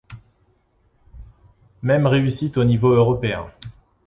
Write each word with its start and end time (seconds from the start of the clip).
Même 1.83 2.07
réussite 2.07 2.57
au 2.57 2.63
niveau 2.63 2.89
européen. 2.89 3.51